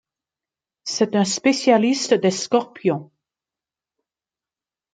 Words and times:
C'est 0.83 1.15
un 1.15 1.25
spécialiste 1.25 2.15
des 2.15 2.31
scorpions. 2.31 3.11